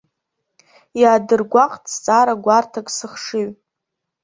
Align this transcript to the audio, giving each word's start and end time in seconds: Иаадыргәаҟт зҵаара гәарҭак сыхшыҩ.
Иаадыргәаҟт 1.01 1.83
зҵаара 1.93 2.33
гәарҭак 2.43 2.87
сыхшыҩ. 2.95 3.47